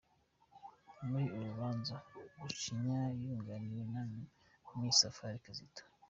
[1.07, 1.93] Muri uru rubanza,
[2.37, 4.03] Gacinya yunganiwe na
[4.77, 5.83] Me Safari Kizito.